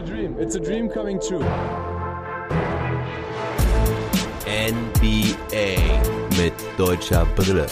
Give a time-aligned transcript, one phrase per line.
[0.00, 0.36] a dream.
[0.38, 1.44] It's a dream coming true.
[4.46, 5.76] NBA
[6.38, 7.66] mit deutscher Brille.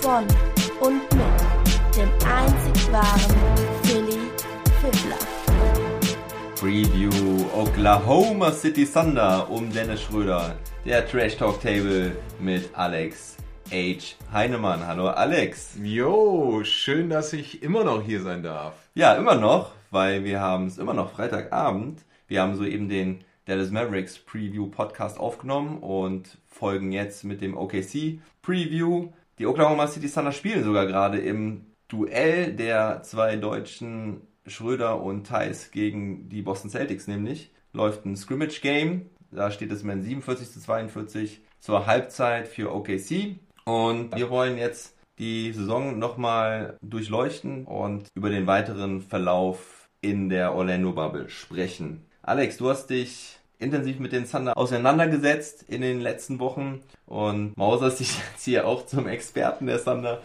[0.00, 0.24] Von
[0.80, 3.36] und mit dem einzig wahren
[3.84, 4.18] Philly
[4.80, 5.18] Fiddler.
[6.56, 10.56] Preview Oklahoma City Thunder um Dennis Schröder.
[10.84, 13.36] Der Trash Talk Table mit Alex
[13.70, 14.16] H.
[14.32, 14.84] Heinemann.
[14.86, 15.76] Hallo Alex.
[15.80, 18.74] Jo, schön, dass ich immer noch hier sein darf.
[18.94, 22.04] Ja, immer noch, weil wir haben es immer noch Freitagabend.
[22.26, 28.20] Wir haben soeben den Dallas Mavericks Preview Podcast aufgenommen und folgen jetzt mit dem OKC
[28.42, 29.08] Preview.
[29.38, 35.70] Die Oklahoma City Thunder spielen sogar gerade im Duell der zwei Deutschen Schröder und Thais
[35.70, 37.50] gegen die Boston Celtics nämlich.
[37.72, 39.08] Läuft ein Scrimmage Game.
[39.30, 43.36] Da steht es mit 47 zu 42 zur Halbzeit für OKC.
[43.64, 50.54] Und wir wollen jetzt die Saison nochmal durchleuchten und über den weiteren Verlauf in der
[50.54, 52.04] Orlando Bubble sprechen.
[52.22, 58.00] Alex, du hast dich intensiv mit den Thunder auseinandergesetzt in den letzten Wochen und mauserst
[58.00, 60.22] dich jetzt hier auch zum Experten der Thunder.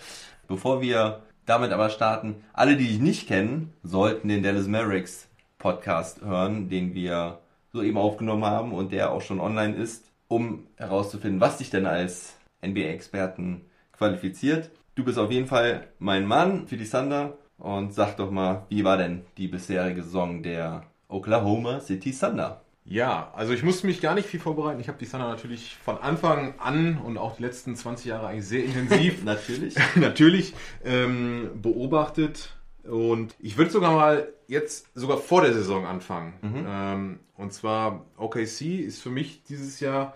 [0.48, 6.22] Bevor wir damit aber starten, alle, die dich nicht kennen, sollten den Dallas Mavericks Podcast
[6.22, 7.40] hören, den wir
[7.72, 12.36] soeben aufgenommen haben und der auch schon online ist, um herauszufinden, was dich denn als
[12.64, 13.62] NBA-Experten
[13.94, 14.70] qualifiziert.
[14.96, 18.84] Du bist auf jeden Fall mein Mann für die Thunder und sag doch mal, wie
[18.84, 22.62] war denn die bisherige Saison der Oklahoma City Thunder?
[22.86, 24.80] Ja, also ich musste mich gar nicht viel vorbereiten.
[24.80, 28.46] Ich habe die Thunder natürlich von Anfang an und auch die letzten 20 Jahre eigentlich
[28.46, 32.56] sehr intensiv natürlich natürlich ähm, beobachtet.
[32.84, 36.34] Und ich würde sogar mal jetzt sogar vor der Saison anfangen.
[36.42, 36.66] Mhm.
[36.68, 40.14] Ähm, und zwar OKC ist für mich dieses Jahr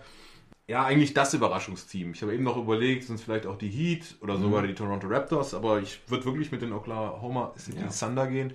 [0.68, 2.12] ja, eigentlich das Überraschungsteam.
[2.12, 5.06] Ich habe eben noch überlegt, sind es vielleicht auch die Heat oder sogar die Toronto
[5.08, 7.86] Raptors, aber ich würde wirklich mit den Oklahoma City Ja.
[7.88, 8.52] Thunder gehen.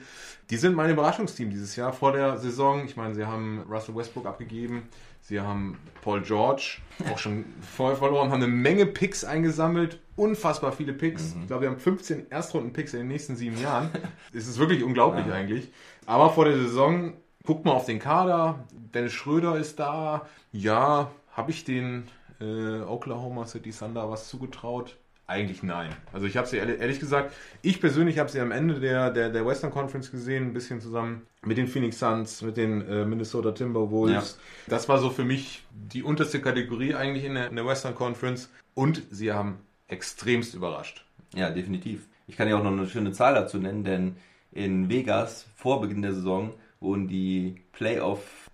[0.51, 2.85] Die sind mein Überraschungsteam dieses Jahr vor der Saison.
[2.85, 4.83] Ich meine, sie haben Russell Westbrook abgegeben,
[5.21, 6.77] sie haben Paul George
[7.11, 11.35] auch schon vorher verloren, haben eine Menge Picks eingesammelt, unfassbar viele Picks.
[11.41, 13.89] Ich glaube, wir haben 15 Erstrunden-Picks in den nächsten sieben Jahren.
[14.33, 15.33] Es ist wirklich unglaublich Ja.
[15.33, 15.71] eigentlich.
[16.05, 17.13] Aber vor der Saison
[17.43, 18.67] guckt mal auf den Kader.
[18.93, 20.27] Dennis Schröder ist da.
[20.51, 22.07] Ja, habe ich den
[22.39, 24.97] äh, Oklahoma City Thunder was zugetraut?
[25.25, 25.89] Eigentlich nein.
[26.11, 29.29] Also ich habe sie ehrlich, ehrlich gesagt, ich persönlich habe sie am Ende der, der,
[29.29, 33.51] der Western Conference gesehen, ein bisschen zusammen mit den Phoenix Suns, mit den äh, Minnesota
[33.51, 34.37] Timberwolves.
[34.67, 38.49] Das war so für mich die unterste Kategorie eigentlich in der, in der Western Conference.
[38.73, 41.05] Und sie haben extremst überrascht.
[41.33, 42.07] Ja, definitiv.
[42.27, 44.17] Ich kann ja auch noch eine schöne Zahl dazu nennen, denn
[44.51, 47.61] in Vegas vor Beginn der Saison wurden die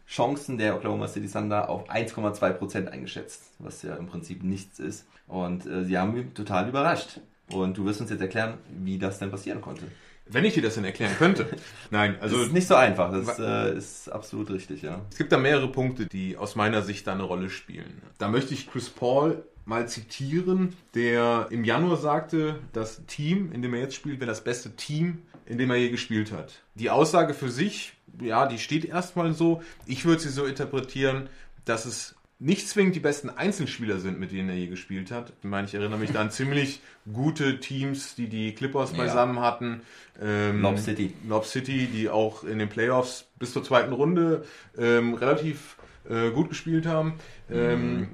[0.10, 5.06] Playoff-Chancen der Oklahoma City Thunder auf 1,2% eingeschätzt, was ja im Prinzip nichts ist.
[5.28, 7.20] Und äh, sie haben mich total überrascht.
[7.52, 9.84] Und du wirst uns jetzt erklären, wie das denn passieren konnte.
[10.28, 11.48] Wenn ich dir das denn erklären könnte.
[11.92, 15.02] Nein, also Das ist nicht so einfach, das äh, ist absolut richtig, ja.
[15.10, 18.02] Es gibt da mehrere Punkte, die aus meiner Sicht da eine Rolle spielen.
[18.20, 23.74] Da möchte ich Chris Paul mal zitieren, der im Januar sagte, das Team, in dem
[23.74, 26.62] er jetzt spielt, wäre das beste Team, in dem er je gespielt hat.
[26.76, 29.62] Die Aussage für sich, ja, die steht erstmal so.
[29.86, 31.28] Ich würde sie so interpretieren,
[31.66, 35.34] dass es nicht zwingend die besten Einzelspieler sind, mit denen er je gespielt hat.
[35.42, 36.80] Ich meine, ich erinnere mich da an ziemlich
[37.12, 38.98] gute Teams, die die Clippers Ja.
[38.98, 39.82] beisammen hatten.
[40.22, 41.14] Ähm, Lob City.
[41.28, 44.46] Lob City, die auch in den Playoffs bis zur zweiten Runde
[44.78, 45.76] ähm, relativ
[46.10, 47.16] äh, gut gespielt haben.
[47.52, 48.08] Ähm,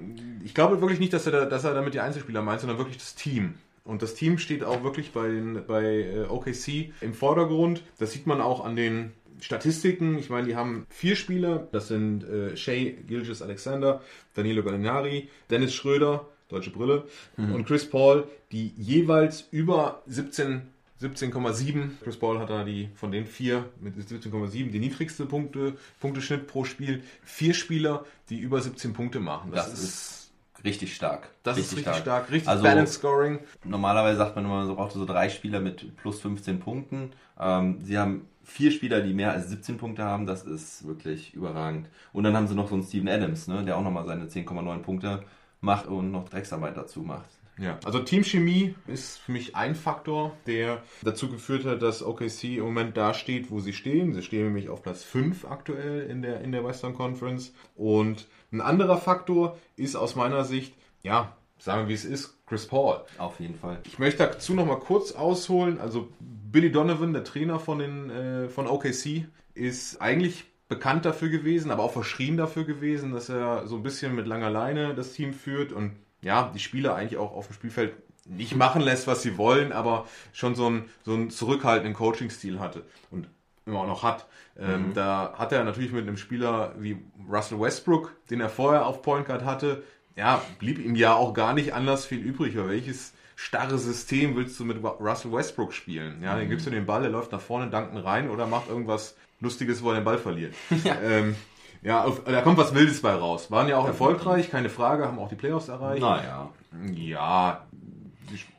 [0.43, 2.97] ich glaube wirklich nicht, dass er, da, dass er damit die Einzelspieler meint, sondern wirklich
[2.97, 3.55] das Team.
[3.85, 7.83] Und das Team steht auch wirklich bei, den, bei äh, OKC im Vordergrund.
[7.97, 10.17] Das sieht man auch an den Statistiken.
[10.17, 11.67] Ich meine, die haben vier Spieler.
[11.71, 14.01] Das sind äh, Shea Gilgis Alexander,
[14.33, 17.05] Danilo Gallinari, Dennis Schröder, deutsche Brille,
[17.37, 20.61] und Chris Paul, die jeweils über 17
[21.01, 21.89] 17,7.
[22.01, 26.63] Chris Paul hat da die von den vier mit 17,7 die niedrigste Punkte, Punkteschnitt pro
[26.63, 27.03] Spiel.
[27.23, 29.51] Vier Spieler, die über 17 Punkte machen.
[29.51, 30.24] Das, ist
[30.65, 31.29] richtig stark.
[31.43, 33.39] das ist richtig stark, richtig Also- Balance Scoring.
[33.63, 37.11] Normalerweise sagt man immer, man braucht so drei Spieler mit plus 15 Punkten.
[37.39, 40.25] Ähm, sie haben vier Spieler, die mehr als 17 Punkte haben.
[40.25, 41.89] Das ist wirklich überragend.
[42.13, 44.79] Und dann haben sie noch so einen Steven Adams, ne, der auch nochmal seine 10,9
[44.79, 45.23] Punkte
[45.61, 47.29] macht und noch Drecksarbeit dazu macht.
[47.57, 52.65] Ja, also Teamchemie ist für mich ein Faktor, der dazu geführt hat, dass OKC im
[52.65, 54.13] Moment da steht, wo sie stehen.
[54.13, 57.53] Sie stehen nämlich auf Platz 5 aktuell in der, in der Western Conference.
[57.75, 60.73] Und ein anderer Faktor ist aus meiner Sicht,
[61.03, 63.01] ja, sagen wir wie es ist, Chris Paul.
[63.17, 63.79] Auf jeden Fall.
[63.85, 65.79] Ich möchte dazu noch mal kurz ausholen.
[65.79, 71.71] Also Billy Donovan, der Trainer von, den, äh, von OKC, ist eigentlich bekannt dafür gewesen,
[71.71, 75.33] aber auch verschrien dafür gewesen, dass er so ein bisschen mit langer Leine das Team
[75.33, 77.93] führt und ja, die Spieler eigentlich auch auf dem Spielfeld
[78.25, 82.83] nicht machen lässt, was sie wollen, aber schon so einen, so einen zurückhaltenden Coaching-Stil hatte.
[83.11, 83.27] Und
[83.65, 84.25] immer auch noch hat.
[84.57, 86.97] Ähm, Da hat er natürlich mit einem Spieler wie
[87.29, 89.83] Russell Westbrook, den er vorher auf Point Guard hatte,
[90.15, 92.57] ja, blieb ihm ja auch gar nicht anders viel übrig.
[92.57, 96.21] Aber welches starre System willst du mit Russell Westbrook spielen?
[96.23, 99.17] Ja, dann gibst du den Ball, der läuft nach vorne, danken rein oder macht irgendwas
[99.41, 100.53] Lustiges, wo er den Ball verliert.
[100.83, 101.35] Ja, ähm,
[101.81, 103.51] ja auf, da kommt was Wildes bei raus.
[103.51, 106.01] Waren ja auch erfolgreich, keine Frage, haben auch die Playoffs erreicht.
[106.01, 106.49] Naja.
[106.93, 107.65] Ja,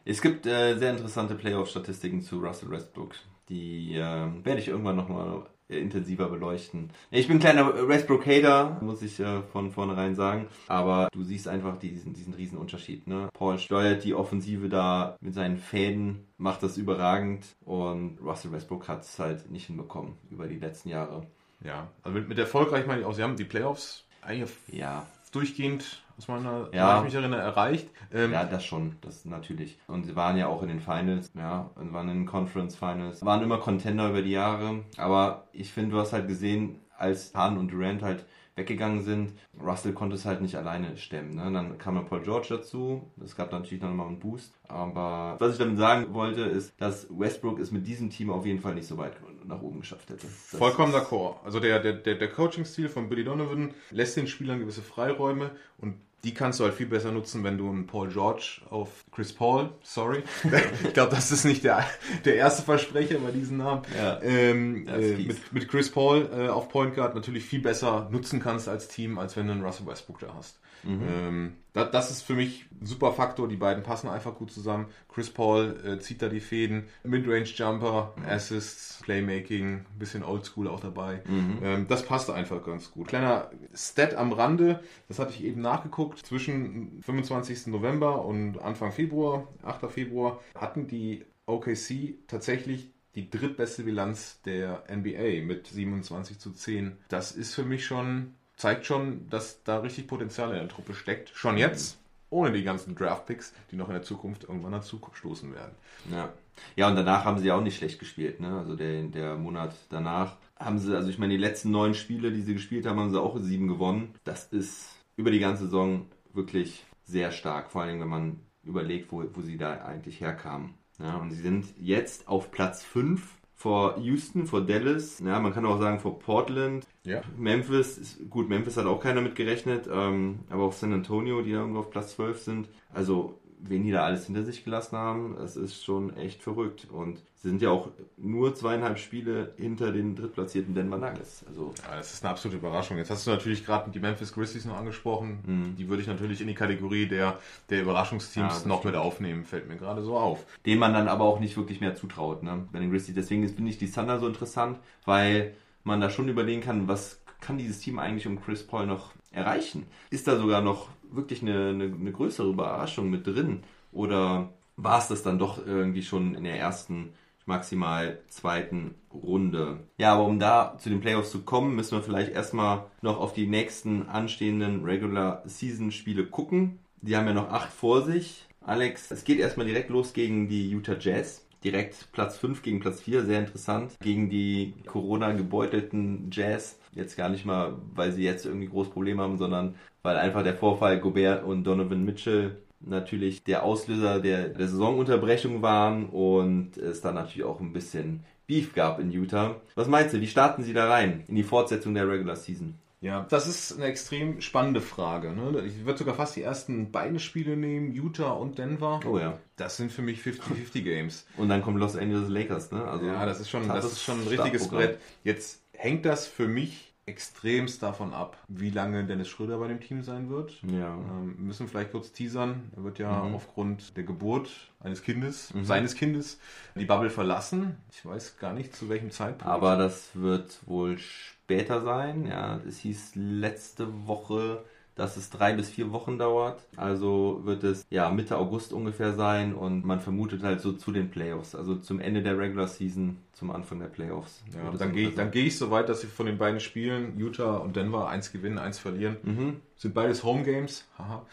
[0.04, 3.14] Es gibt äh, sehr interessante Playoff-Statistiken zu Russell Westbrook.
[3.48, 6.90] Die äh, werde ich irgendwann nochmal intensiver beleuchten.
[7.10, 10.46] Ich bin ein kleiner Westbrook-Hater, muss ich äh, von vornherein sagen.
[10.68, 13.06] Aber du siehst einfach diesen, diesen riesen Unterschied.
[13.06, 13.28] Ne?
[13.32, 17.44] Paul steuert die Offensive da mit seinen Fäden, macht das überragend.
[17.64, 21.26] Und Russell Westbrook hat es halt nicht hinbekommen über die letzten Jahre.
[21.64, 21.88] ja.
[22.02, 26.28] Also mit, mit erfolgreich meine ich auch, sie haben die Playoffs eigentlich Ja, durchgehend, aus
[26.28, 26.98] meiner, Ja.
[26.98, 27.88] ich mich erinnere, erreicht.
[28.12, 29.78] Ähm, Ja, das schon, das natürlich.
[29.86, 33.24] Und sie waren ja auch in den Finals, ja, und waren in den Conference Finals,
[33.24, 34.84] waren immer Contender über die Jahre.
[34.96, 38.24] Aber ich finde, du hast halt gesehen, als Hahn und Durant halt
[38.58, 41.34] weggegangen sind, Russell konnte es halt nicht alleine stemmen.
[41.34, 41.52] Ne?
[41.52, 43.10] Dann kam noch Paul George dazu.
[43.22, 44.54] Es gab natürlich noch mal einen Boost.
[44.66, 48.60] Aber was ich damit sagen wollte, ist, dass Westbrook es mit diesem Team auf jeden
[48.60, 49.12] Fall nicht so weit
[49.44, 50.26] nach oben geschafft hätte.
[50.26, 51.34] Das Vollkommen d'accord.
[51.44, 55.96] Also der, der, der, der Coaching-Stil von Billy Donovan lässt den Spielern gewisse Freiräume und
[56.26, 59.70] die kannst du halt viel besser nutzen, wenn du einen Paul George auf Chris Paul,
[59.84, 60.24] sorry.
[60.84, 61.86] ich glaube, das ist nicht der,
[62.24, 63.82] der erste Versprecher bei diesem Namen.
[63.96, 64.20] Ja.
[64.22, 68.68] Ähm, äh, mit, mit Chris Paul äh, auf Point Guard natürlich viel besser nutzen kannst
[68.68, 70.58] als Team, als wenn du einen Russell Westbrook da hast.
[70.86, 73.48] Ähm, da, das ist für mich ein super Faktor.
[73.48, 74.86] Die beiden passen einfach gut zusammen.
[75.08, 76.84] Chris Paul äh, zieht da die Fäden.
[77.04, 81.22] Midrange Jumper, Assists, Playmaking, ein bisschen Oldschool auch dabei.
[81.62, 83.08] Ähm, das passt einfach ganz gut.
[83.08, 86.24] Kleiner Stat am Rande, das hatte ich eben nachgeguckt.
[86.24, 87.66] Zwischen 25.
[87.68, 89.90] November und Anfang Februar, 8.
[89.90, 96.98] Februar, hatten die OKC tatsächlich die drittbeste Bilanz der NBA mit 27 zu 10.
[97.08, 101.30] Das ist für mich schon, zeigt schon, dass da richtig Potenzial in der Truppe steckt.
[101.34, 101.98] Schon jetzt,
[102.30, 105.72] ohne die ganzen Draft-Picks, die noch in der Zukunft irgendwann dazu stoßen werden.
[106.10, 106.32] Ja.
[106.74, 108.58] Ja, und danach haben sie ja auch nicht schlecht gespielt, ne?
[108.58, 112.40] Also der, der Monat danach haben sie, also ich meine, die letzten neun Spiele, die
[112.40, 114.14] sie gespielt haben, haben sie auch sieben gewonnen.
[114.24, 119.22] Das ist über die ganze Saison wirklich sehr stark, vor allem wenn man überlegt, wo,
[119.34, 120.74] wo sie da eigentlich herkamen.
[120.98, 125.64] Ja, und sie sind jetzt auf Platz 5 vor Houston, vor Dallas, ja, man kann
[125.64, 127.22] auch sagen vor Portland, Ja.
[127.36, 131.52] Memphis, ist, gut, Memphis hat auch keiner mit gerechnet, ähm, aber auch San Antonio, die
[131.52, 132.68] da irgendwo auf Platz 12 sind.
[132.92, 136.86] Also, wen die da alles hinter sich gelassen haben, das ist schon echt verrückt.
[136.90, 141.44] Und sie sind ja auch nur zweieinhalb Spiele hinter den drittplatzierten Denver Nuggets.
[141.48, 142.98] Also, Ja, das ist eine absolute Überraschung.
[142.98, 145.74] Jetzt hast du natürlich gerade die Memphis Grizzlies noch angesprochen.
[145.78, 147.38] Die würde ich natürlich in die Kategorie der,
[147.70, 149.04] der Ja, Überraschungsteams das noch mit stimmt.
[149.06, 150.44] aufnehmen, fällt mir gerade so auf.
[150.66, 152.66] dem man dann aber auch nicht wirklich mehr zutraut, ne?
[152.72, 153.14] Bei den Grizzlies.
[153.14, 155.54] Deswegen finde ich die Thunder so interessant, weil
[155.84, 159.86] man da schon überlegen kann, was kann dieses Team eigentlich um Chris Paul noch erreichen?
[160.10, 163.62] Ist da sogar noch wirklich eine, eine, eine größere Überraschung mit drin?
[163.92, 167.12] Oder war es das dann doch irgendwie schon in der ersten,
[167.46, 169.78] maximal zweiten Runde?
[169.98, 173.32] Ja, aber um da zu den Playoffs zu kommen, müssen wir vielleicht erstmal noch auf
[173.32, 176.78] die nächsten anstehenden Regular Season Spiele gucken.
[177.00, 178.46] Die haben ja noch acht vor sich.
[178.60, 181.45] Alex, es geht erstmal direkt los gegen die Utah Jazz.
[181.64, 183.92] Direkt Platz 5 gegen Platz 4, sehr interessant.
[184.00, 186.78] Gegen die Corona-gebeutelten Jazz.
[186.92, 190.54] Jetzt gar nicht mal, weil sie jetzt irgendwie groß Probleme haben, sondern weil einfach der
[190.54, 197.14] Vorfall Gobert und Donovan Mitchell natürlich der Auslöser der, der Saisonunterbrechung waren und es dann
[197.14, 199.60] natürlich auch ein bisschen Beef gab in Utah.
[199.74, 202.74] Was meinst du, wie starten sie da rein in die Fortsetzung der Regular Season?
[203.00, 205.32] Ja, das ist eine extrem spannende Frage.
[205.32, 205.62] Ne?
[205.66, 209.00] Ich würde sogar fast die ersten beiden Spiele nehmen, Utah und Denver.
[209.06, 209.38] Oh ja.
[209.56, 211.26] Das sind für mich 50-50 Games.
[211.36, 212.84] Und dann kommen Los Angeles Lakers, ne?
[212.84, 214.68] Also ja, das ist schon, das ist schon ein richtiges.
[214.68, 214.98] Brett.
[215.24, 220.02] Jetzt hängt das für mich extremst davon ab, wie lange Dennis Schröder bei dem Team
[220.02, 220.60] sein wird.
[220.62, 220.92] Ja.
[220.94, 222.70] Ähm, wir müssen vielleicht kurz teasern.
[222.76, 223.34] Er wird ja Mhm.
[223.36, 226.40] aufgrund der Geburt eines Kindes, seines Kindes,
[226.74, 227.76] die Bubble verlassen.
[227.92, 229.46] Ich weiß gar nicht, zu welchem Zeitpunkt.
[229.46, 232.26] Aber das wird wohl später sein.
[232.26, 234.64] Ja, es hieß letzte Woche,
[234.96, 236.66] dass es drei bis vier Wochen dauert.
[236.76, 241.10] Also wird es ja Mitte August ungefähr sein und man vermutet halt so zu den
[241.10, 244.42] Playoffs, also zum Ende der Regular Season, zum Anfang der Playoffs.
[244.54, 247.18] ja, dann gehe ich, dann gehe ich so weit, dass sie von den beiden Spielen,
[247.18, 249.18] Utah und Denver, eins gewinnen, eins verlieren.
[249.22, 249.56] Mhm.
[249.76, 250.88] Sind beides Home Games.
[250.98, 251.26] Haha.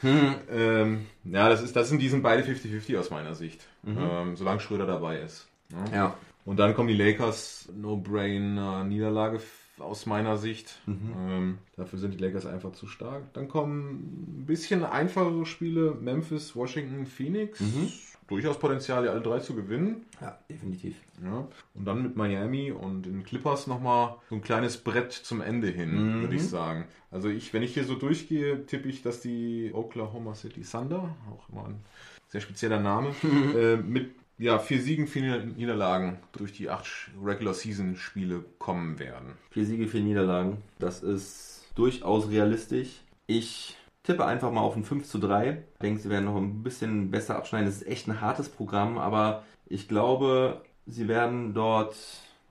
[0.51, 3.65] Ähm, ja, das, ist, das sind, die sind beide 50-50 aus meiner Sicht.
[3.87, 5.47] Ähm, solange Schröder dabei ist.
[5.71, 5.77] Ja.
[5.77, 5.93] sein.
[5.93, 6.15] Ja.
[6.45, 9.39] Und dann kommen die Lakers, No-Brain-Niederlage
[9.79, 10.79] aus meiner Sicht.
[10.85, 11.13] Mhm.
[11.29, 13.33] Ähm, dafür sind die Lakers einfach zu stark.
[13.33, 17.59] Dann kommen ein bisschen einfachere Spiele, Memphis, Washington, Phoenix.
[17.59, 17.91] Mhm.
[18.27, 20.05] durchaus Potenzial, die alle drei zu gewinnen.
[20.21, 20.95] Ja, definitiv.
[21.23, 21.45] Ja.
[21.75, 25.91] Und dann mit Miami und den Clippers nochmal so ein kleines Brett zum Ende hin,
[26.17, 26.21] Mhm.
[26.21, 26.85] würde ich sagen.
[27.11, 31.49] Also ich, wenn ich hier so durchgehe, tippe ich, dass die Oklahoma City Thunder, auch
[31.49, 31.75] immer ein
[32.29, 33.09] sehr spezieller Name,
[33.55, 36.87] äh, mit ja, vier Siegen, vier Niederlagen durch die acht
[37.23, 39.33] Regular Season Spiele kommen werden.
[39.51, 40.57] Vier Siege, vier Niederlagen.
[40.79, 43.01] Das ist durchaus realistisch.
[43.27, 45.63] Ich tippe einfach mal auf ein 5 zu 3.
[45.73, 47.67] Ich denke, sie werden noch ein bisschen besser abschneiden.
[47.67, 51.95] Das ist echt ein hartes Programm, aber ich glaube, sie werden dort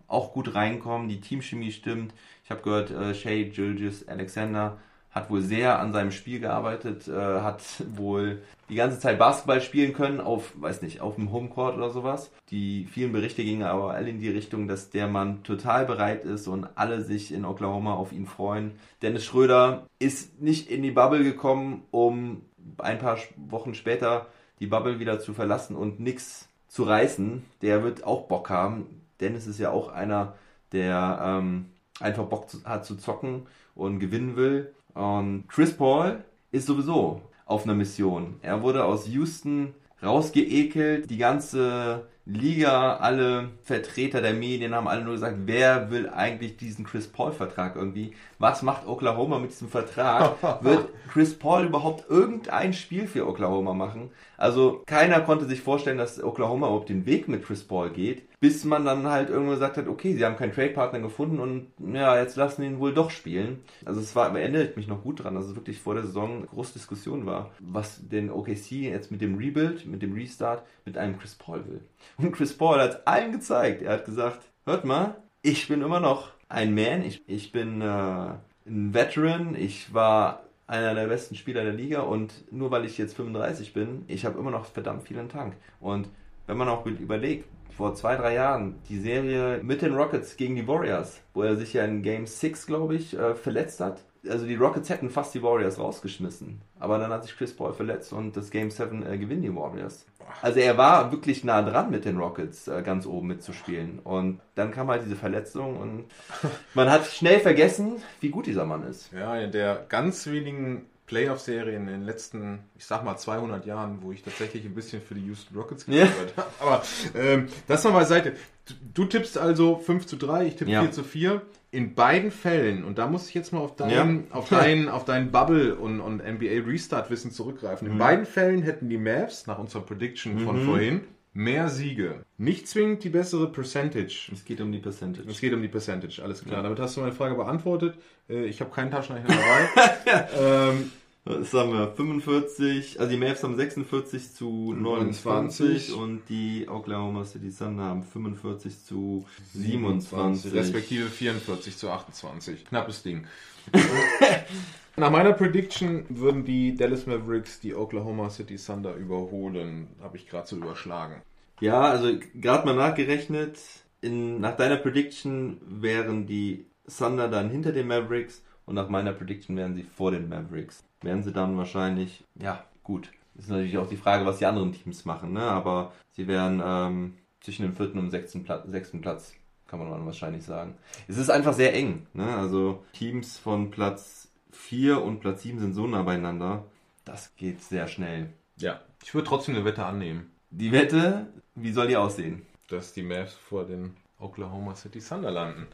[0.07, 1.09] auch gut reinkommen.
[1.09, 2.15] Die Teamchemie stimmt.
[2.45, 4.79] Ich habe gehört, äh, Shay Gilgis Alexander
[5.13, 7.63] hat wohl sehr an seinem Spiel gearbeitet, äh, hat
[7.95, 12.31] wohl die ganze Zeit Basketball spielen können auf, weiß nicht, auf dem Homecourt oder sowas.
[12.49, 16.49] Die vielen Berichte gingen aber alle in die Richtung, dass der Mann total bereit ist
[16.49, 18.73] und alle sich in Oklahoma auf ihn freuen.
[19.03, 22.43] Dennis Schröder ist nicht in die Bubble gekommen, um
[22.79, 24.27] ein paar Wochen später
[24.61, 27.45] die Bubble wieder zu verlassen und nichts zu reißen.
[27.61, 29.03] Der wird auch Bock haben.
[29.21, 30.35] Dennis ist ja auch einer,
[30.73, 31.67] der ähm,
[32.01, 34.73] einfach Bock zu, hat zu zocken und gewinnen will.
[34.95, 38.37] Und Chris Paul ist sowieso auf einer Mission.
[38.43, 41.11] Er wurde aus Houston rausgeekelt.
[41.11, 46.85] Die ganze Liga, alle Vertreter der Medien haben alle nur gesagt, wer will eigentlich diesen
[46.85, 48.15] Chris Paul-Vertrag irgendwie?
[48.39, 50.37] Was macht Oklahoma mit diesem Vertrag?
[50.63, 54.11] Wird Chris Paul überhaupt irgendein Spiel für Oklahoma machen?
[54.37, 58.65] Also keiner konnte sich vorstellen, dass Oklahoma überhaupt den Weg mit Chris Paul geht, bis
[58.65, 62.37] man dann halt irgendwo gesagt hat, okay, sie haben keinen Trade-Partner gefunden und ja, jetzt
[62.37, 63.61] lassen ihn wohl doch spielen.
[63.85, 66.47] Also es war, erinnert mich noch gut dran, dass es wirklich vor der Saison eine
[66.47, 71.19] große Diskussion war, was den OKC jetzt mit dem Rebuild, mit dem Restart, mit einem
[71.19, 71.81] Chris Paul will.
[72.17, 76.31] Und Chris Paul hat allen gezeigt, er hat gesagt, hört mal, ich bin immer noch
[76.49, 78.35] ein Man, ich, ich bin äh,
[78.67, 83.17] ein Veteran, ich war einer der besten Spieler der Liga und nur weil ich jetzt
[83.17, 85.57] 35 bin, ich habe immer noch verdammt viel im Tank.
[85.81, 86.09] Und
[86.47, 90.69] wenn man auch überlegt, vor zwei, drei Jahren die Serie mit den Rockets gegen die
[90.69, 94.03] Warriors, wo er sich ja in Game 6, glaube ich, äh, verletzt hat.
[94.29, 96.61] Also die Rockets hätten fast die Warriors rausgeschmissen.
[96.79, 100.07] Aber dann hat sich Chris Paul verletzt und das Game 7 äh, gewinnen die Warriors.
[100.41, 103.99] Also er war wirklich nah dran mit den Rockets äh, ganz oben mitzuspielen.
[103.99, 106.05] Und dann kam halt diese Verletzung und
[106.75, 109.13] man hat schnell vergessen, wie gut dieser Mann ist.
[109.13, 114.13] Ja, in der ganz wenigen Playoff-Serien in den letzten, ich sag mal 200 Jahren, wo
[114.13, 116.05] ich tatsächlich ein bisschen für die Houston Rockets Ja.
[116.07, 116.49] gespielt habe.
[116.61, 116.83] Aber
[117.15, 118.33] ähm, das noch beiseite.
[118.65, 120.81] Du, du tippst also 5 zu 3, ich tippe Ja.
[120.83, 121.43] 4 zu 4.
[121.71, 124.37] In beiden Fällen, und da muss ich jetzt mal auf dein, Ja.
[124.37, 127.89] auf dein, auf dein Bubble und, und NBA Restart-Wissen zurückgreifen.
[127.89, 127.93] Mhm.
[127.93, 131.01] In beiden Fällen hätten die Mavs, nach unserer Prediction von vorhin,
[131.35, 132.25] mehr Siege.
[132.37, 134.31] Nicht zwingend die bessere Percentage.
[134.33, 135.29] Es geht um die Percentage.
[135.31, 136.63] Es geht um die Percentage, alles klar.
[136.63, 137.95] Damit hast du meine Frage beantwortet.
[138.29, 140.29] Äh, Ich habe keinen Taschenrechner dabei.
[140.39, 140.93] ähm,
[141.25, 145.95] Das haben wir 45, also die Mavs haben 46 zu 29 29.
[145.95, 149.25] und die Oklahoma City Thunder haben 45 zu
[149.55, 150.53] 27.
[150.53, 152.65] respektive 44 zu 28.
[152.65, 153.29] Knappes Ding.
[154.97, 159.89] Nach meiner Prediction würden die Dallas Mavericks die Oklahoma City Thunder überholen.
[160.01, 161.23] Habe ich gerade so überschlagen.
[161.61, 163.61] Ja, also gerade mal nachgerechnet,
[164.01, 166.67] in, nach deiner Prediction wären die
[166.99, 170.83] Thunder dann hinter den Mavericks und nach meiner Prediction wären sie vor den Mavericks.
[171.03, 173.11] Wären sie dann wahrscheinlich, ja, gut.
[173.35, 175.43] Ist natürlich auch die Frage, was die anderen Teams machen, ne?
[175.43, 179.35] Aber sie wären ähm, zwischen dem vierten und sechsten Platz, sechsten Platz,
[179.67, 180.75] kann man wahrscheinlich sagen.
[181.09, 182.37] Es ist einfach sehr eng, ne?
[182.37, 186.65] Also Teams von Platz 4 und Platz 7 sind so nah beieinander.
[187.05, 188.29] Das geht sehr schnell.
[188.59, 188.81] Ja.
[189.03, 192.43] Ich würde trotzdem eine Wette annehmen, Die Wette, wie soll die aussehen?
[192.69, 195.67] dass die Mavs vor den Oklahoma City Thunder landen.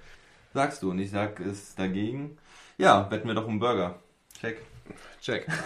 [0.55, 2.39] Sagst du und ich sag es dagegen.
[2.77, 3.99] Ja, wetten wir doch um Burger.
[4.41, 4.63] Check.
[5.21, 5.47] Check.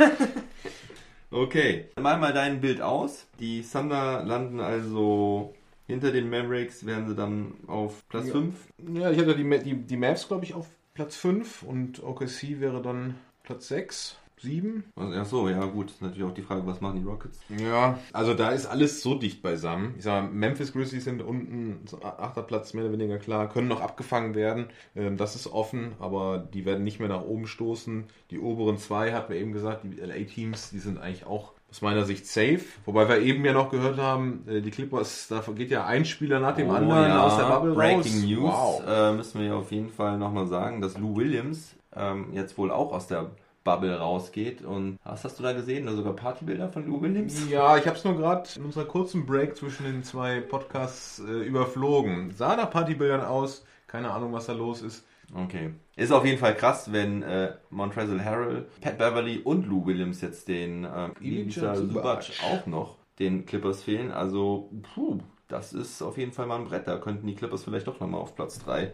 [1.32, 1.86] Okay.
[1.98, 3.26] Mal mal dein Bild aus.
[3.40, 5.54] Die Thunder landen also
[5.86, 8.32] hinter den Mavericks, werden sie dann auf Platz Ja.
[8.32, 8.54] 5.
[8.94, 12.82] Ja, ich hatte die, die, die Mavs, glaube ich, auf Platz 5 und OKC wäre
[12.82, 13.14] dann
[13.44, 14.84] Platz 6, 7.
[14.96, 15.90] Also, ach so, ja gut.
[15.90, 17.40] Ist natürlich auch die Frage, was machen die Rockets?
[17.58, 19.94] Ja, also da ist alles so dicht beisammen.
[19.96, 23.80] Ich sag mal, Memphis Grizzlies sind unten, achter Platz mehr oder weniger klar, können noch
[23.80, 24.66] abgefangen werden.
[24.94, 28.04] Ähm, das ist offen, aber die werden nicht mehr nach oben stoßen.
[28.30, 32.04] Die oberen zwei, hatten wir eben gesagt, die LA-Teams, die sind eigentlich auch aus meiner
[32.04, 32.60] Sicht safe.
[32.84, 36.38] Wobei wir eben ja noch gehört haben, äh, die Clippers, da geht ja ein Spieler
[36.38, 38.22] nach dem anderen aus der Bubble Oh Breaking raus.
[38.22, 38.82] News Wow.
[38.86, 42.70] äh, müssen wir ja auf jeden Fall nochmal sagen, dass Lou Williams ähm, jetzt wohl
[42.70, 43.30] auch aus der
[43.64, 44.62] Bubble rausgeht.
[44.62, 45.86] Und was hast du da gesehen?
[45.86, 47.48] Da sogar Partybilder von Lou Williams?
[47.48, 51.44] Ja, ich habe es nur gerade in unserer kurzen Break zwischen den zwei Podcasts äh,
[51.44, 52.30] überflogen.
[52.32, 53.64] Sah nach Partybildern aus.
[53.86, 55.04] Keine Ahnung, was da los ist.
[55.34, 55.70] Okay.
[55.96, 60.48] Ist auf jeden Fall krass, wenn äh, Montrezl Harrell, Pat Beverly und Lou Williams jetzt
[60.48, 61.74] den äh, Ivica.
[61.74, 64.10] Zubac auch noch den Clippers fehlen.
[64.10, 66.86] Also, puh, das ist auf jeden Fall mal ein Brett.
[66.86, 68.92] Da könnten die Clippers vielleicht doch nochmal auf Platz 3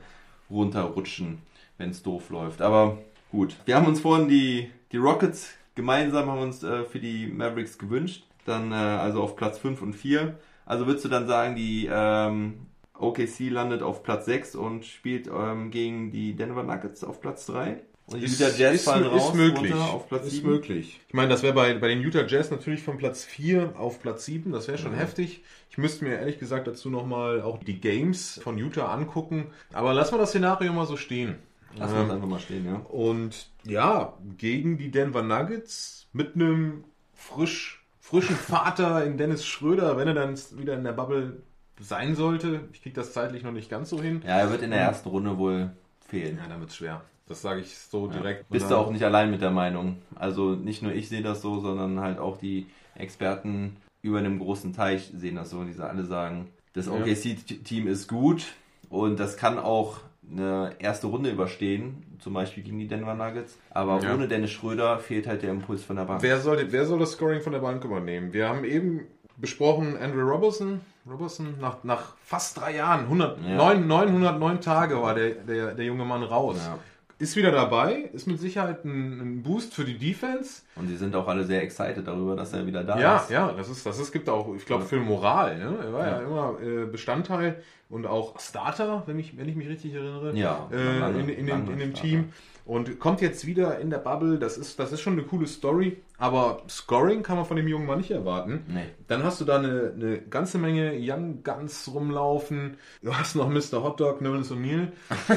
[0.51, 1.43] runterrutschen,
[1.77, 2.63] wenn es doof läuft.
[2.63, 2.99] Aber
[3.31, 7.79] gut, wir haben uns vorhin die, die Rockets gemeinsam haben uns äh, für die Mavericks
[7.79, 8.25] gewünscht.
[8.45, 10.37] Dann äh, also auf Platz 5 und 4.
[10.67, 12.67] Also würdest du dann sagen, die ähm,
[12.99, 17.81] OKC landet auf Platz 6 und spielt ähm, gegen die Denver Nuggets auf Platz 3?
[18.07, 19.75] Und die Utah Jazz fallen ist raus möglich.
[19.75, 20.49] auf Platz ist 7?
[20.49, 20.99] möglich.
[21.09, 24.25] Ich meine, das wäre bei, bei den Utah Jazz natürlich von Platz 4 auf Platz
[24.25, 24.51] 7.
[24.51, 24.97] Das wäre schon Mhm.
[24.97, 25.43] heftig.
[25.71, 29.49] Ich müsste mir ehrlich gesagt dazu nochmal auch die Games von Utah angucken.
[29.75, 31.37] Aber lassen wir das Szenario mal so stehen.
[31.77, 32.77] Lass uns Ähm, einfach mal stehen, ja.
[32.77, 36.85] Und ja, gegen die Denver Nuggets mit einem
[37.15, 41.43] frisch, frischen Vater in Dennis Schröder, wenn er dann wieder in der Bubble
[41.81, 42.63] sein sollte.
[42.73, 44.23] Ich kriege das zeitlich noch nicht ganz so hin.
[44.27, 45.71] Ja, er wird in der ersten Runde wohl
[46.07, 46.39] fehlen.
[46.43, 47.03] Ja, dann wird's schwer.
[47.27, 48.49] Das sage ich so direkt.
[48.49, 49.99] Bist du auch nicht allein mit der Meinung.
[50.15, 54.73] Also nicht nur ich sehe das so, sondern halt auch die Experten über einem großen
[54.73, 55.63] Teich sehen das so.
[55.65, 56.93] Die alle sagen, das Ja.
[56.93, 58.47] OKC-Team ist gut
[58.89, 59.99] und das kann auch
[60.31, 63.59] eine erste Runde überstehen, zum Beispiel gegen die Denver Nuggets.
[63.71, 64.15] Aber Ja.
[64.15, 66.23] ohne Dennis Schröder fehlt halt der Impuls von der Bank.
[66.23, 68.33] Wer soll, wer soll das Scoring von der Bank übernehmen?
[68.33, 69.07] Wir haben eben
[69.37, 70.81] besprochen, Andrew Robertson.
[71.09, 73.57] Robertson nach, nach fast drei Jahren, 100, Ja.
[73.57, 76.59] 9, 909 Tage war der, der, der junge Mann raus.
[76.63, 76.79] Ja.
[77.21, 80.63] Ist wieder dabei, ist mit Sicherheit ein, ein Boost für die Defense.
[80.77, 83.31] Und die sind auch alle sehr excited darüber, dass er wieder da Ja, ist.
[83.31, 85.59] ja, das ist, das ist, gibt auch, ich glaube, für Moral.
[85.59, 85.79] Ne?
[85.83, 86.27] Er war ja, Ja.
[86.27, 90.99] immer äh, Bestandteil und auch Starter, wenn, mich, wenn ich mich richtig erinnere, Ja, äh,
[91.01, 91.95] lange- in, in, dem, lange in dem.
[91.95, 92.29] Team.
[92.65, 94.39] Und kommt jetzt wieder in der Bubble.
[94.39, 95.97] Das ist, das ist schon eine coole Story.
[96.21, 98.65] Aber Scoring kann man von dem jungen Mann nicht erwarten.
[98.67, 98.87] Nee.
[99.07, 102.77] Dann hast du da eine, eine ganze Menge Young Guns rumlaufen.
[103.03, 103.85] Du hast noch Mr.
[103.85, 104.89] Hotdog, Nerlens O'Neill,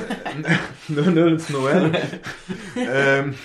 [0.88, 1.92] Nerlens Noel.
[2.76, 3.36] ähm,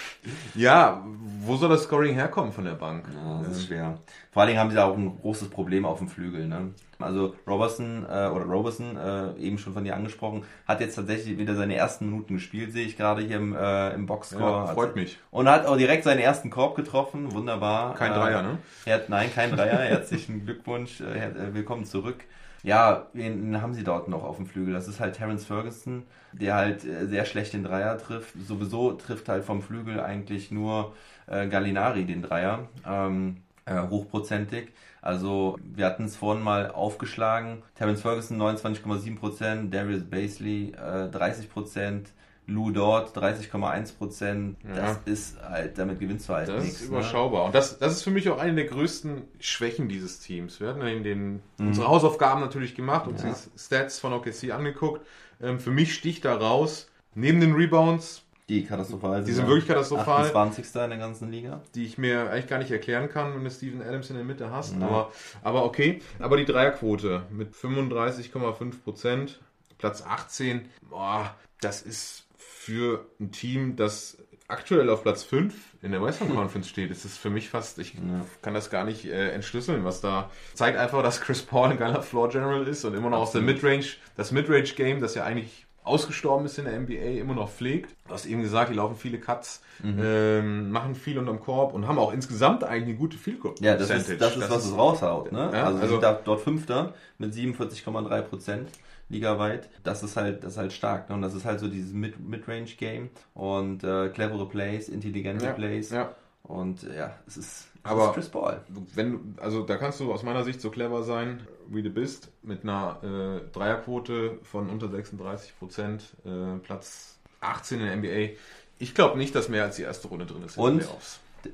[0.55, 1.05] ja,
[1.41, 3.05] wo soll das Scoring herkommen von der Bank?
[3.15, 3.99] Ja, das ist schwer.
[4.37, 6.47] Vor allen Dingen haben sie auch ein großes Problem auf dem Flügel.
[6.47, 6.75] Ne?
[6.99, 11.55] Also Robertson äh, oder Robertson, äh, eben schon von dir angesprochen, hat jetzt tatsächlich wieder
[11.55, 14.67] seine ersten Minuten gespielt, sehe ich gerade hier im, äh, im Boxscore.
[14.67, 15.19] Ja, freut Hat- mich.
[15.31, 17.95] Und hat auch direkt seinen ersten Korb getroffen, wunderbar.
[17.95, 18.59] Kein Äh, Dreier, ne?
[18.85, 19.79] Er hat, nein, kein Dreier.
[19.79, 22.23] Herzlichen Glückwunsch, äh, äh, willkommen zurück.
[22.63, 24.75] Ja, wen haben sie dort noch auf dem Flügel?
[24.75, 28.35] Das ist halt Terence Ferguson, der halt äh, sehr schlecht den Dreier trifft.
[28.47, 30.93] Sowieso trifft halt vom Flügel eigentlich nur
[31.27, 34.69] äh, Gallinari den Dreier, ähm, äh, hochprozentig.
[35.03, 37.63] Also wir hatten es vorhin mal aufgeschlagen.
[37.77, 42.07] Terence Ferguson 29,7%, Darius Basley äh, 30%,
[42.49, 44.55] Lou Dort 30,1%.
[44.63, 45.01] Das Ja.
[45.05, 46.81] ist halt, damit gewinnst du halt Das nichts.
[46.81, 46.97] ist ne?
[46.97, 47.45] überschaubar.
[47.45, 50.61] Und das, das ist für mich auch eine der größten Schwächen dieses Teams.
[50.61, 51.69] Wir hatten in den, Mhm.
[51.69, 53.31] unsere Hausaufgaben natürlich gemacht und Ja.
[53.31, 55.05] die Stats von OKC angeguckt.
[55.41, 60.27] Ähm, für mich sticht da raus, neben den Rebounds, Die katastrophal Die sind wirklich katastrophal.
[60.27, 60.65] 28.
[60.75, 61.63] in der ganzen Liga.
[61.75, 64.51] die ich mir eigentlich gar nicht erklären kann, wenn du Steven Adams in der Mitte
[64.53, 64.77] hast.
[64.79, 64.87] Ja.
[64.87, 66.01] Aber, aber okay.
[66.21, 69.41] Aber die Dreierquote mit 35,5 Prozent,
[69.79, 76.01] Platz 18, boah, das ist für ein Team, das aktuell auf Platz 5 in der
[76.03, 78.01] Western Conference steht, ist es für mich fast, ich Ja.
[78.43, 82.01] kann das gar nicht äh, entschlüsseln, was da zeigt einfach, dass Chris Paul ein geiler
[82.01, 83.43] Floor General ist und immer noch aus der.
[83.43, 87.95] Midrange, das Midrange Game, das ja eigentlich ausgestorben ist in der NBA, immer noch pflegt.
[88.09, 90.01] Du hast eben gesagt, die laufen viele Cuts, Mhm.
[90.03, 93.77] ähm, machen viel unterm Korb und haben auch insgesamt eigentlich eine gute Field Goal Ja,
[93.77, 94.15] das Percentage.
[94.15, 95.33] ist, das ist, was es raushaut.
[95.33, 95.51] Ne?
[95.53, 98.69] Ja, also, also- sind da, dort Fünfter mit 47,3 Prozent
[99.09, 99.69] ligaweit.
[99.85, 101.09] Das ist halt, das ist halt stark.
[101.09, 101.15] Ne?
[101.15, 105.91] Und das ist halt so dieses Mid- Mid-Range-Game und äh, clevere Plays, intelligente Ja, Plays.
[105.91, 106.15] ja.
[106.43, 108.61] Und ja, es ist, Aber- Chris Paul.
[108.95, 112.63] Wenn, also da kannst du aus meiner Sicht so clever sein, wie du bist, mit
[112.63, 118.37] einer äh, Dreierquote von unter 36 Prozent, äh, Platz 18 in der NBA.
[118.79, 120.87] Ich glaube nicht, dass mehr als die erste Runde drin ist Und?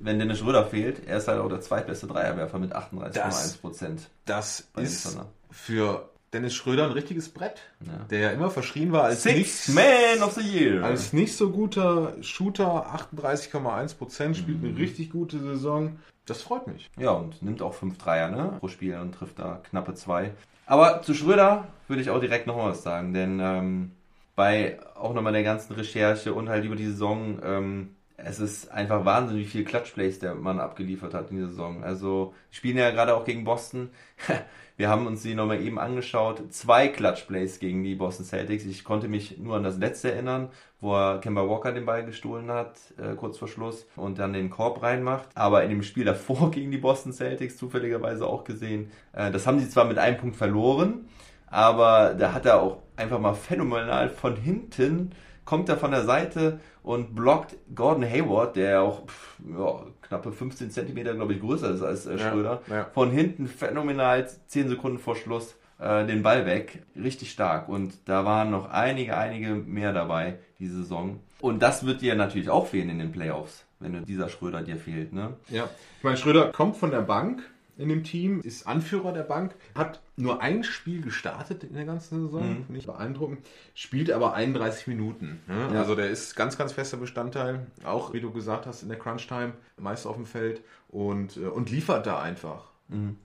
[0.01, 4.09] Wenn Dennis Schröder fehlt, er ist halt auch der zweitbeste Dreierwerfer mit 38,1 Prozent.
[4.25, 5.19] Das ist
[5.51, 8.05] für Dennis Schröder ein richtiges Brett, Ja.
[8.11, 10.83] der ja immer verschrien war als Six nicht, Man of the Year.
[10.83, 14.71] als nicht so guter Shooter, 38,1 Prozent, spielt Mhm.
[14.71, 15.99] eine richtig gute Saison.
[16.27, 16.91] Das freut mich.
[16.99, 20.31] Ja, und nimmt auch fünf Dreier ne, pro Spiel und trifft da knappe zwei.
[20.67, 23.91] Aber zu Schröder würde ich auch direkt noch was sagen, denn ähm,
[24.35, 29.05] bei auch nochmal der ganzen Recherche und halt über die Saison, ähm, es ist einfach
[29.05, 31.83] Wahnsinn, wie viel Clutchplays der Mann abgeliefert hat in dieser Saison.
[31.85, 33.91] Also, spielen ja gerade auch gegen Boston.
[34.77, 36.43] Wir haben uns die nochmal eben angeschaut.
[36.53, 38.65] Zwei Clutchplays gegen die Boston Celtics.
[38.65, 40.49] Ich konnte mich nur an das letzte erinnern,
[40.81, 44.51] wo er Kemba Walker den Ball gestohlen hat, äh, kurz vor Schluss, und dann den
[44.51, 45.29] Korb reinmacht.
[45.35, 49.61] Aber in dem Spiel davor gegen die Boston Celtics, zufälligerweise auch gesehen, äh, das haben
[49.61, 51.07] sie zwar mit einem Punkt verloren,
[51.47, 55.13] aber da hat er auch einfach mal phänomenal von hinten
[55.45, 60.71] kommt er von der Seite und blockt Gordon Hayward, der auch pff, ja, knappe 15
[60.71, 62.63] Zentimeter, glaube ich, größer ist als äh, Ja, Schröder.
[62.69, 62.87] ja.
[62.93, 66.83] Von hinten phänomenal, 10 Sekunden vor Schluss äh, den Ball weg.
[66.97, 67.69] Richtig stark.
[67.69, 71.21] Und da waren noch einige, einige mehr dabei diese Saison.
[71.41, 75.13] Und das wird dir natürlich auch fehlen in den Playoffs, wenn dieser Schröder dir fehlt.
[75.13, 75.35] Ne?
[75.49, 77.43] Ja, ich meine, Schröder kommt von der Bank
[77.79, 82.27] in dem Team, ist Anführer der Bank, hat nur ein Spiel gestartet in der ganzen
[82.27, 83.41] Saison, nicht beeindruckend,
[83.75, 85.41] spielt aber 31 Minuten.
[85.49, 85.71] Ne?
[85.73, 85.81] Ja.
[85.81, 89.55] Also der ist ganz, ganz fester Bestandteil, auch wie du gesagt hast, in der Crunch-Time,
[89.79, 92.71] meist auf dem Feld und, äh, und liefert da einfach.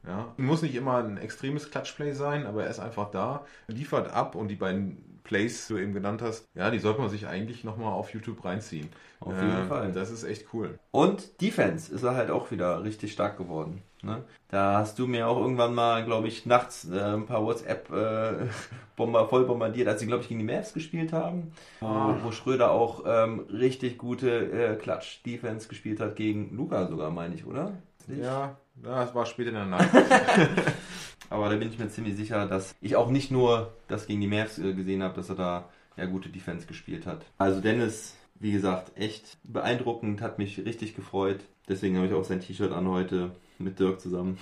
[0.07, 4.36] Ja, muss nicht immer ein extremes Clutchplay sein, aber er ist einfach da, liefert ab
[4.36, 7.65] und die beiden Plays, die du eben genannt hast, ja, die sollte man sich eigentlich
[7.65, 8.88] nochmal auf YouTube reinziehen.
[9.19, 9.91] Auf jeden Äh, Fall.
[9.91, 10.79] Das ist echt cool.
[10.91, 13.81] Und Defense ist er halt auch wieder richtig stark geworden.
[14.03, 14.23] Ne?
[14.49, 18.47] Da hast du mir auch irgendwann mal, glaube ich, nachts äh, ein paar WhatsApp äh,
[18.95, 22.71] Bomber voll bombardiert, als sie, glaube ich, gegen die Mavs gespielt haben, wo, wo Schröder
[22.71, 27.73] auch ähm, richtig gute äh, Klatsch-Defense gespielt hat gegen Luca sogar, meine ich, oder?
[28.07, 28.23] Nicht?
[28.23, 29.89] Ja, das war später in der Nacht.
[31.29, 34.27] Aber da bin ich mir ziemlich sicher, dass ich auch nicht nur das gegen die
[34.27, 37.25] Mavs äh, gesehen habe, dass er da ja gute Defense gespielt hat.
[37.38, 41.39] Also Dennis, wie gesagt, echt beeindruckend, hat mich richtig gefreut.
[41.67, 44.38] Deswegen habe ich auch sein T-Shirt an heute mit Dirk zusammen.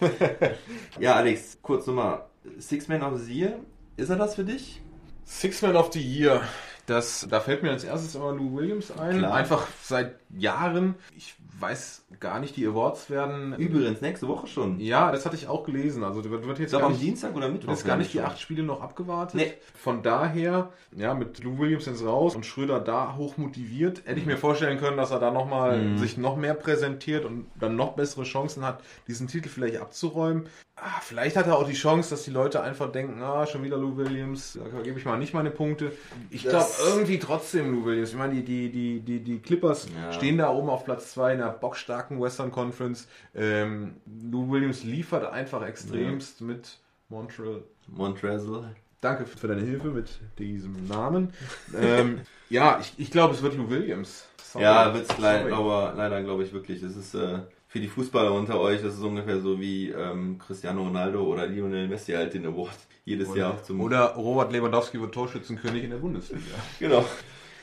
[0.98, 2.24] ja, Alex, kurz nochmal.
[2.58, 3.58] Six Man of the Year,
[3.96, 4.80] ist er das für dich?
[5.24, 6.42] Six Man of the Year.
[6.86, 9.18] Das, da fällt mir als erstes immer Lou Williams ein.
[9.18, 9.34] Klar.
[9.34, 10.94] Einfach seit Jahren.
[11.16, 13.54] Ich weiß gar nicht, die Awards werden.
[13.56, 14.80] Übrigens, nächste Woche schon.
[14.80, 16.02] Ja, das hatte ich auch gelesen.
[16.04, 17.70] Also wird, jetzt gar am nicht, Dienstag oder Mittwoch.
[17.70, 19.34] jetzt gar nicht die acht Spiele noch abgewartet.
[19.36, 19.52] Nee.
[19.74, 24.26] Von daher, ja, mit Lou Williams jetzt raus und Schröder da hoch motiviert, hätte ich
[24.26, 24.32] Mhm.
[24.32, 28.24] mir vorstellen können, dass er da nochmal sich noch mehr präsentiert und dann noch bessere
[28.24, 30.48] Chancen hat, diesen Titel vielleicht abzuräumen.
[30.82, 33.76] Ah, vielleicht hat er auch die Chance, dass die Leute einfach denken, ah, schon wieder
[33.76, 35.92] Lou Williams, da gebe ich mal nicht meine Punkte.
[36.30, 38.10] Ich glaube irgendwie trotzdem Lou Williams.
[38.10, 40.12] Ich meine, die, die, die, die, die Clippers Ja.
[40.12, 43.08] stehen da oben auf Platz 2 in der bockstarken Western Conference.
[43.34, 43.96] Ähm,
[44.30, 46.78] Lou Williams liefert einfach extremst mit
[47.08, 47.62] Montreal.
[47.88, 48.64] Montrezl.
[49.00, 51.32] Danke für deine Hilfe mit diesem Namen.
[51.76, 54.26] ähm, ja, ich, ich glaube, es wird Lou Williams.
[54.42, 54.64] Sorry.
[54.64, 55.22] Ja, wird's Sorry.
[55.22, 56.82] leider, aber leider glaube ich wirklich.
[56.82, 57.38] Es ist äh,
[57.70, 61.86] für die Fußballer unter euch, das ist ungefähr so wie ähm, Cristiano Ronaldo oder Lionel
[61.86, 66.42] Messi halt den Award jedes Jahr zum Oder Robert Lewandowski wird Torschützenkönig in der Bundesliga.
[66.80, 67.04] Genau.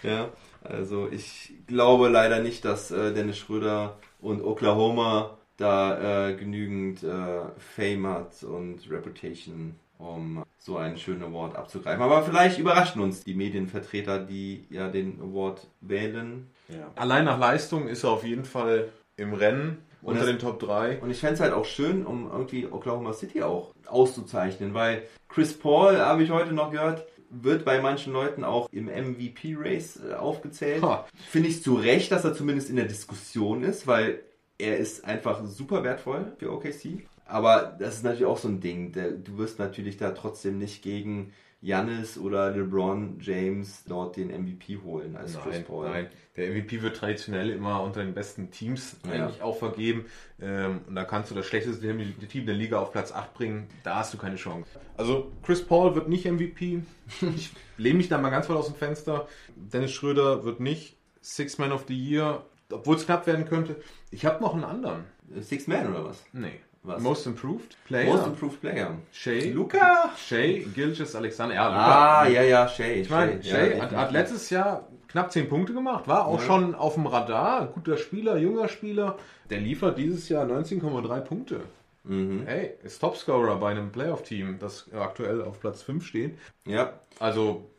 [0.03, 0.29] Ja,
[0.63, 7.41] also ich glaube leider nicht, dass äh, Dennis Schröder und Oklahoma da äh, genügend äh,
[7.57, 12.01] Fame hat und Reputation, um so einen schönen Award abzugreifen.
[12.01, 16.47] Aber vielleicht überraschen uns die Medienvertreter, die ja den Award wählen.
[16.95, 20.99] Allein nach Leistung ist er auf jeden Fall im Rennen unter das- den Top 3.
[21.01, 25.57] Und ich fände es halt auch schön, um irgendwie Oklahoma City auch auszuzeichnen, weil Chris
[25.57, 30.81] Paul, habe ich heute noch gehört, wird bei manchen Leuten auch im MVP-Race äh, aufgezählt.
[31.29, 34.21] Finde ich zu Recht, dass er zumindest in der Diskussion ist, weil
[34.57, 37.05] er ist einfach super wertvoll für OKC.
[37.25, 38.93] Aber das ist natürlich auch so ein Ding.
[38.93, 45.15] Du wirst natürlich da trotzdem nicht gegen Giannis oder LeBron James dort den MVP holen
[45.15, 45.89] als Chris Nein, Paul.
[45.89, 46.07] nein.
[46.35, 50.05] Der MVP wird traditionell immer unter den besten Teams eigentlich auch vergeben.
[50.39, 51.81] Ähm, und da kannst du das schlechteste
[52.27, 53.67] Team der Liga auf Platz 8 bringen.
[53.83, 54.69] Da hast du keine Chance.
[54.97, 56.83] Also Chris Paul wird nicht MVP.
[57.35, 59.27] Ich lehne mich da mal ganz weit aus dem Fenster.
[59.55, 63.77] Dennis Schröder wird nicht Six Man of the Year, obwohl es knapp werden könnte.
[64.11, 65.05] Ich habe noch einen anderen.
[65.39, 66.23] Six Man oder was?
[66.33, 66.59] Nee.
[66.88, 67.02] Was?
[67.04, 68.06] Most Improved Player.
[68.13, 68.91] Most Improved Player.
[69.12, 69.52] Shay.
[69.52, 70.10] Luca!
[70.17, 71.56] Shay Gilgis Alexander.
[71.56, 72.21] Ja, Luka.
[72.21, 73.02] Ah, ja, ja, Shay.
[73.02, 76.39] Ich meine, Shay, Shay ja, hat, hat letztes Jahr knapp 10 Punkte gemacht, war auch
[76.39, 76.45] Ja.
[76.45, 79.17] schon auf dem Radar, guter Spieler, junger Spieler.
[79.50, 81.62] Der liefert dieses Jahr 19,3 Punkte.
[82.04, 82.43] Mhm.
[82.45, 86.38] Hey, ist Topscorer bei einem Playoff-Team, das aktuell auf Platz 5 steht.
[86.65, 87.69] Ja, Also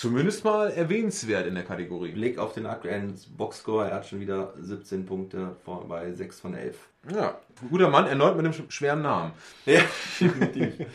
[0.00, 2.12] zumindest mal erwähnenswert in der Kategorie.
[2.12, 3.88] Blick auf den aktuellen Boxscore.
[3.90, 6.76] Er hat schon wieder 17 Punkte vor, bei 6 von 11.
[7.14, 7.38] Ja,
[7.70, 9.32] guter Mann, erneut mit einem sch- schweren Namen.
[9.66, 9.80] Ja,
[10.20, 10.86] definitiv.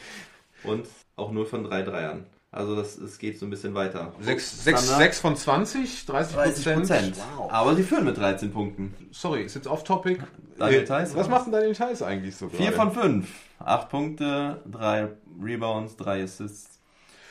[0.63, 2.25] Und auch nur von 3 Dreiern.
[2.51, 4.13] Also das, es geht so ein bisschen weiter.
[4.21, 5.13] 6, Standard.
[5.15, 7.17] von 20, 30 30 Prozent.
[7.37, 7.51] Wow.
[7.51, 8.93] Aber sie führen mit 13 Punkten.
[9.11, 10.19] Sorry, ist jetzt off-topic.
[10.57, 10.87] Daniel?
[10.89, 12.75] Was macht denn Daniel Theiss eigentlich so 4 gerade?
[12.75, 13.27] von 5.
[13.59, 15.09] 8 Punkte, 3
[15.43, 16.74] Rebounds, 3 Assists.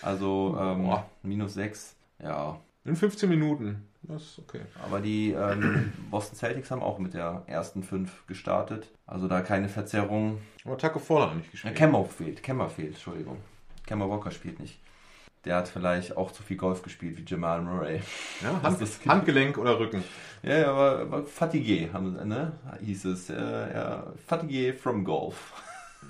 [0.04, 1.06] Also ähm, Boah.
[1.22, 1.96] minus 6.
[2.22, 3.88] Ja, In 15 Minuten.
[4.02, 4.60] Das ist okay.
[4.84, 8.90] aber die ähm, Boston Celtics haben auch mit der ersten 5 gestartet.
[9.06, 10.40] Also da keine Verzerrung.
[10.64, 11.74] Aber Taco Fall hat nicht gespielt.
[11.74, 13.38] Kemmer fehlt, Kemmer fehlt, Entschuldigung.
[13.86, 14.78] Kemmer Walker spielt nicht.
[15.44, 18.00] Der hat vielleicht auch zu viel Golf gespielt wie Jamal Murray.
[18.42, 18.80] Ja, Hand.
[19.06, 20.02] Handgelenk oder Rücken.
[20.42, 22.52] Ja, ja, aber, aber Fatigué, haben, ne?
[22.82, 23.30] hieß es.
[23.30, 23.34] Äh,
[23.74, 25.52] ja, Fatigué from Golf.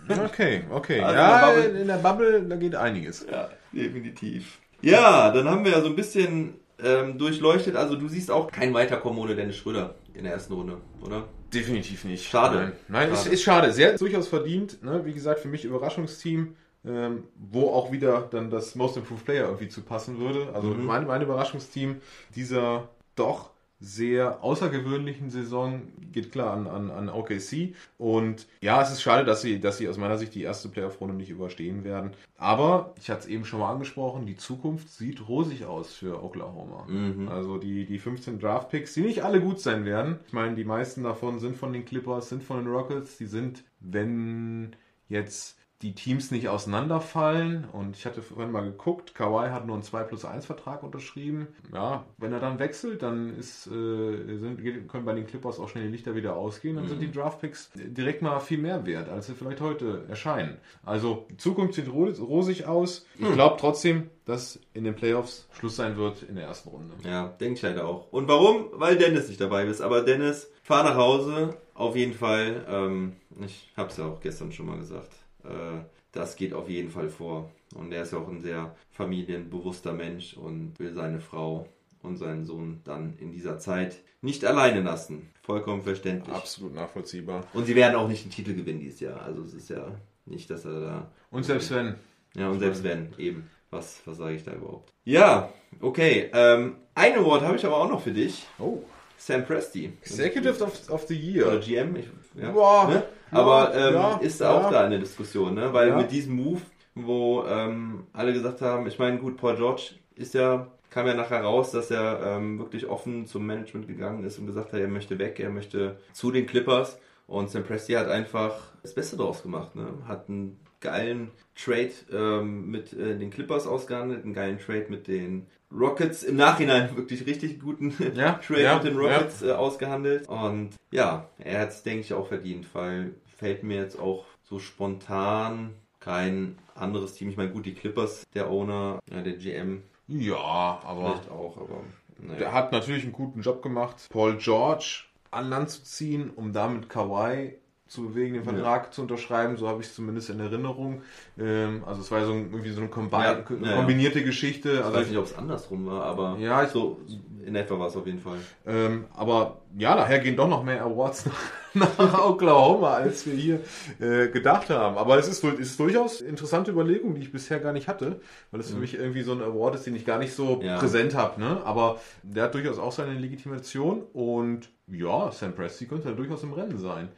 [0.08, 1.00] Okay, okay.
[1.02, 3.26] Also ja, in der in der Bubble, da geht einiges.
[3.30, 4.58] Ja, definitiv.
[4.82, 7.76] Ja, dann haben wir ja so ein bisschen äh, ähm, durchleuchtet.
[7.76, 11.24] Also du siehst auch kein Weiterkommen ohne Dennis Schröder in der ersten Runde, oder?
[11.52, 12.28] Definitiv nicht.
[12.28, 12.58] Schade.
[12.58, 13.12] Nein, Nein Schade.
[13.12, 13.72] Ist, ist schade.
[13.72, 14.82] Sehr durchaus verdient.
[14.82, 15.04] Ne?
[15.04, 19.68] Wie gesagt, für mich Überraschungsteam, ähm, wo auch wieder dann das Most Improved Player irgendwie
[19.68, 20.48] zu passen würde.
[20.52, 20.84] Also Mhm.
[20.84, 21.96] mein, mein Überraschungsteam
[22.34, 25.82] dieser doch sehr außergewöhnlichen Saison
[26.12, 27.74] geht klar an, an, an OKC.
[27.98, 31.14] Und ja, es ist schade, dass sie, dass sie aus meiner Sicht die erste Playoff-Runde
[31.14, 32.12] nicht überstehen werden.
[32.36, 36.86] Aber ich hatte es eben schon mal angesprochen, die Zukunft sieht rosig aus für Oklahoma.
[36.88, 37.28] Mhm.
[37.28, 40.20] Also die, die 15 Draft-Picks, die nicht alle gut sein werden.
[40.26, 43.18] Ich meine, die meisten davon sind von den Clippers, sind von den Rockets.
[43.18, 44.76] Die sind, wenn
[45.08, 47.66] jetzt die Teams nicht auseinanderfallen.
[47.72, 51.48] Und ich hatte vorhin mal geguckt, Kawhi hat nur einen 2 plus 1 Vertrag unterschrieben.
[51.72, 55.84] Ja, wenn er dann wechselt, dann ist, äh, sind, können bei den Clippers auch schnell
[55.84, 56.76] die Lichter wieder ausgehen.
[56.76, 60.56] Dann sind die Draft-Picks direkt mal viel mehr wert, als sie vielleicht heute erscheinen.
[60.84, 63.06] Also die Zukunft sieht ro- rosig aus.
[63.18, 66.94] Ich glaube trotzdem, dass in den Playoffs Schluss sein wird in der ersten Runde.
[67.04, 68.10] Ja, denke ich leider auch.
[68.10, 68.68] Und warum?
[68.72, 69.80] Weil Dennis nicht dabei ist.
[69.82, 71.56] Aber Dennis, fahr nach Hause.
[71.74, 72.64] Auf jeden Fall.
[72.68, 75.10] Ähm, ich habe es ja auch gestern schon mal gesagt.
[75.44, 77.50] Äh, das geht auf jeden Fall vor.
[77.74, 81.66] Und er ist ja auch ein sehr familienbewusster Mensch und will seine Frau
[82.02, 85.30] und seinen Sohn dann in dieser Zeit nicht alleine lassen.
[85.42, 86.34] Vollkommen verständlich.
[86.34, 87.44] Absolut nachvollziehbar.
[87.52, 89.20] Und sie werden auch nicht den Titel gewinnen dieses Jahr.
[89.22, 89.86] Also es ist ja
[90.26, 91.96] nicht, dass er da Und selbst wenn.
[92.34, 93.50] ja, und selbst wenn, eben.
[93.70, 94.92] Was, was sage ich da überhaupt?
[95.04, 96.30] Ja, okay.
[96.32, 98.46] Ähm, ein Award habe ich aber auch noch für dich.
[98.58, 98.78] Oh.
[99.16, 99.92] Sam Presti.
[100.02, 101.84] Executive of, of the Oder Year.
[101.84, 101.96] GM.
[101.96, 102.06] Ich,
[102.40, 102.50] ja.
[102.50, 102.94] Boah, ne?
[102.94, 104.50] ja, Aber ähm, ja, ist ja.
[104.50, 105.72] auch da eine Diskussion, ne?
[105.72, 105.96] Weil Ja.
[105.96, 106.60] mit diesem Move,
[106.94, 111.42] wo ähm, alle gesagt haben, ich meine, gut, Paul George ist ja, kam ja nachher
[111.42, 115.18] raus, dass er ähm, wirklich offen zum Management gegangen ist und gesagt hat, er möchte
[115.18, 116.98] weg, er möchte zu den Clippers.
[117.26, 119.86] Und Sam Presti hat einfach das Beste draus gemacht, ne?
[120.06, 125.46] Hat einen geilen Trade ähm, mit äh, den Clippers ausgehandelt, einen geilen Trade mit den
[125.72, 130.28] Rockets, im Nachhinein wirklich richtig guten Ja, Trade ja, mit den Rockets äh, ausgehandelt.
[130.28, 134.60] Und ja, er hat es, denke ich, auch verdient, weil fällt mir jetzt auch so
[134.60, 137.30] spontan kein anderes Team.
[137.30, 141.82] Ich meine, gut, die Clippers, der Owner, ja, der GM Ja, aber vielleicht auch, aber
[142.18, 142.38] naja.
[142.38, 146.88] der hat natürlich einen guten Job gemacht, Paul George an Land zu ziehen, um damit
[146.88, 149.56] Kawhi zu bewegen, den Vertrag zu unterschreiben.
[149.56, 151.02] So habe ich es zumindest in Erinnerung.
[151.38, 153.76] Ähm, also es war so ein, irgendwie so eine kombi Ja, ja, ja.
[153.76, 154.72] kombinierte Geschichte.
[154.72, 157.00] ich Also weiß nicht, ob es andersrum war, aber Ja, ich- so
[157.44, 158.38] in etwa war es auf jeden Fall.
[158.66, 161.24] Ähm, aber ja, daher gehen doch noch mehr Awards
[161.74, 163.60] nach, nach Oklahoma, als wir hier
[164.00, 164.96] äh, gedacht haben.
[164.96, 168.60] Aber es ist, ist durchaus eine interessante Überlegung, die ich bisher gar nicht hatte, weil
[168.60, 170.78] es für mich irgendwie so ein Award ist, den ich gar nicht so Ja.
[170.78, 171.40] präsent habe.
[171.40, 171.60] Ne?
[171.64, 176.52] Aber der hat durchaus auch seine Legitimation und ja, Sam Presti könnte ja durchaus im
[176.52, 177.08] Rennen sein.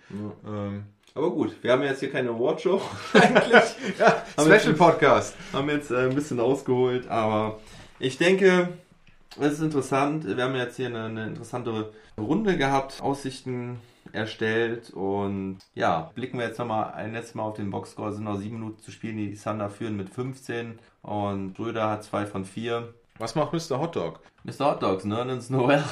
[0.46, 2.80] Ähm, Aber gut, wir haben jetzt hier keine Awardshow
[3.12, 3.74] eigentlich.
[3.98, 5.34] ja, Special Podcast.
[5.52, 7.58] haben jetzt äh, ein bisschen ausgeholt, aber
[7.98, 8.68] ich denke,
[9.40, 10.24] es ist interessant.
[10.26, 13.78] Wir haben jetzt hier eine, eine interessante Runde gehabt, Aussichten
[14.12, 18.10] erstellt und ja, blicken wir jetzt nochmal ein letztes Mal auf den Boxscore.
[18.10, 19.16] Es sind noch sieben Minuten zu spielen.
[19.16, 22.94] Die Thunder führen mit 15 und Bröder hat zwei von vier.
[23.18, 23.80] Was macht Mr.
[23.80, 24.20] Hotdog?
[24.44, 24.66] Mr.
[24.72, 25.82] Hot Dogs, Nerlens Noel.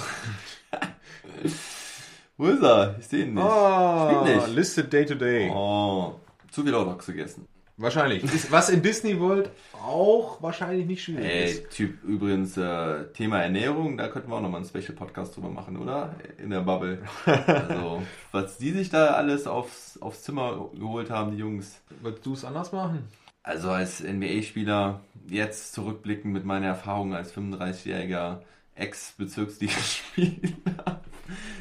[2.37, 2.97] Wo ist er?
[2.99, 3.45] Ich sehe ihn nicht.
[3.45, 4.49] Ah, Spielt nicht.
[4.55, 5.51] Listed Day to Day.
[5.55, 6.15] Oh,
[6.51, 7.47] zu viel Hot Dogs gegessen.
[7.77, 8.23] Wahrscheinlich.
[8.23, 9.51] Ist- Was in Disney World
[9.85, 11.71] auch wahrscheinlich nicht schwierig Ey, ist.
[11.71, 16.15] Typ, übrigens, äh, Thema Ernährung, da könnten wir auch nochmal einen Special-Podcast drüber machen, oder?
[16.39, 17.03] In der Bubble.
[17.27, 21.81] Also, was die sich da alles aufs, aufs Zimmer geholt haben, die Jungs.
[22.01, 23.09] Würdest du es anders machen?
[23.43, 28.39] Also als NBA-Spieler, jetzt zurückblicken mit meiner Erfahrung als 35-jähriger
[28.77, 31.01] Ex-Bezirksliga-Spieler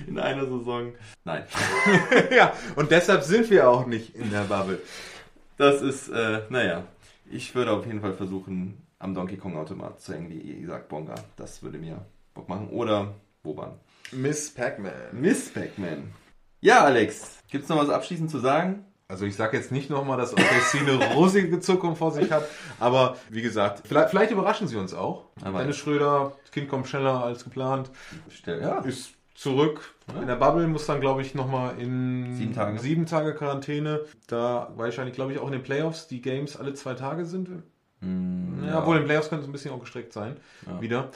[0.08, 0.94] in einer Saison.
[1.26, 1.44] Nein.
[2.36, 4.80] ja, und deshalb sind wir auch nicht in der Bubble.
[5.58, 6.84] Das ist, äh, naja.
[7.30, 11.16] Ich würde auf jeden Fall versuchen, am Donkey Kong-Automat zu hängen, wie gesagt, Bonga.
[11.36, 12.70] Das würde mir Bock machen.
[12.70, 13.14] Oder
[13.44, 13.80] Boban.
[14.12, 14.92] Miss Pac-Man.
[15.14, 16.12] Miss Pac-Man.
[16.62, 18.86] Ja, Alex, gibt's noch was abschließend zu sagen?
[19.08, 22.48] Also ich sage jetzt nicht nochmal, dass OKC eine rosige Zukunft vor sich hat,
[22.80, 25.26] aber wie gesagt, vielleicht, vielleicht überraschen sie uns auch.
[25.44, 27.92] Aber- Dennis Schröder, das Kind kommt schneller als geplant,
[28.30, 28.80] Stell, ja.
[28.80, 29.94] ist zurück.
[30.20, 32.80] In der Bubble muss dann, glaube ich, nochmal in Sieben Tage.
[32.80, 34.02] sieben Tage Quarantäne.
[34.28, 37.50] Da wahrscheinlich, glaube ich, auch in den Playoffs die Games alle zwei Tage sind.
[38.02, 40.38] Hm, Ja, obwohl in den Playoffs könnte es ein bisschen auch gestreckt sein.
[40.68, 40.82] Ja.
[40.82, 41.10] Wieder.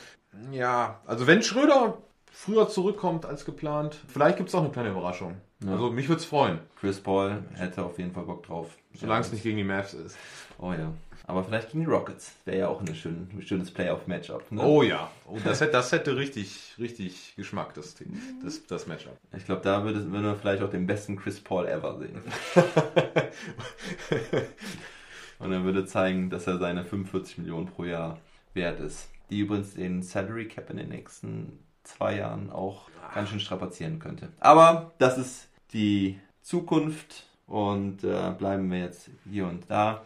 [0.52, 1.98] Ja, also wenn Schröder
[2.32, 5.36] früher zurückkommt als geplant, vielleicht gibt es auch eine kleine Überraschung.
[5.68, 8.70] Also mich würde es freuen, Chris Paul hätte auf jeden Fall Bock drauf.
[8.94, 10.16] solange es nicht gegen die Mavs ist.
[10.60, 10.92] Oh ja.
[11.28, 12.36] Aber vielleicht gegen die Rockets.
[12.46, 14.50] Wäre ja auch eine schön, ein schönes Playoff-Matchup.
[14.50, 14.64] Ne?
[14.64, 17.96] Oh ja, oh, das, hätte, das hätte richtig, richtig Geschmack, das,
[18.42, 19.18] das, das Matchup.
[19.36, 22.22] Ich glaube, da würde, würden wir vielleicht auch den besten Chris Paul ever sehen.
[25.40, 28.20] Und er würde zeigen, dass er seine 45 Millionen pro Jahr
[28.54, 29.10] wert ist.
[29.30, 34.30] die übrigens den Salary Cap in den nächsten zwei Jahren auch ganz schön strapazieren könnte.
[34.40, 40.04] Aber das ist die Zukunft und äh, bleiben wir jetzt hier und da.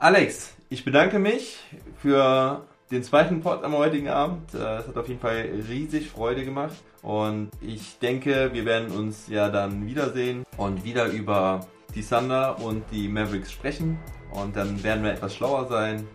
[0.00, 1.58] Alex, ich bedanke mich
[2.00, 4.54] für den zweiten Pod am heutigen Abend.
[4.54, 6.76] Äh, Es hat auf jeden Fall riesig Freude gemacht.
[7.02, 12.84] Und ich denke, wir werden uns ja dann wiedersehen und wieder über die Thunder und
[12.92, 13.98] die Mavericks sprechen.
[14.30, 16.06] Und dann werden wir etwas schlauer sein.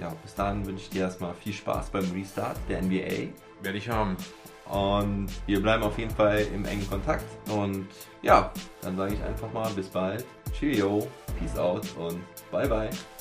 [0.00, 3.28] Ja, bis dahin wünsche ich dir erstmal viel Spaß beim Restart der NBA.
[3.62, 4.16] Werde ich haben.
[4.70, 7.24] Und wir bleiben auf jeden Fall im engen Kontakt.
[7.50, 7.88] Und
[8.22, 10.24] ja, dann sage ich einfach mal bis bald.
[10.58, 11.06] Cheerio,
[11.38, 12.88] peace out und bye bye.